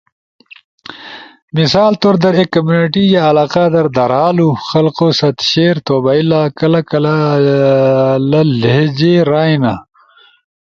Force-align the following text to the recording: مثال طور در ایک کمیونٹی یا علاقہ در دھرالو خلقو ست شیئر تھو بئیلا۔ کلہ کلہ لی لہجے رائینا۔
مثال 1.57 1.91
طور 2.01 2.15
در 2.23 2.33
ایک 2.37 2.49
کمیونٹی 2.55 3.03
یا 3.13 3.21
علاقہ 3.31 3.63
در 3.73 3.87
دھرالو 3.95 4.49
خلقو 4.69 5.07
ست 5.19 5.37
شیئر 5.51 5.75
تھو 5.85 5.95
بئیلا۔ 6.05 6.41
کلہ 6.57 6.81
کلہ 6.89 7.17
لی 8.29 8.41
لہجے 8.61 9.13
رائینا۔ 9.29 9.73